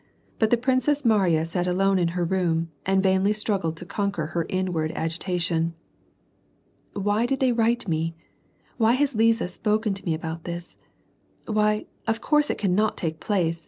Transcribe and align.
But 0.39 0.49
the 0.49 0.57
princess 0.57 1.05
Mariya 1.05 1.45
sat 1.45 1.67
alone 1.67 1.99
in 1.99 2.07
her 2.17 2.25
room, 2.25 2.71
and 2.87 3.03
vainly 3.03 3.33
struggled 3.33 3.77
to 3.77 3.85
conquer 3.85 4.25
her 4.33 4.47
inward 4.49 4.91
agitation." 4.95 5.75
Why 6.93 7.27
did 7.27 7.39
they 7.39 7.51
write 7.51 7.87
me? 7.87 8.15
Why 8.77 8.93
has 8.93 9.13
Liza 9.13 9.47
spoken 9.47 9.93
to 9.93 10.03
me 10.03 10.15
about 10.15 10.45
this? 10.45 10.75
^Vhy, 11.45 11.85
of 12.07 12.19
course 12.19 12.49
it 12.49 12.57
cannot 12.57 12.97
take 12.97 13.19
place 13.19 13.59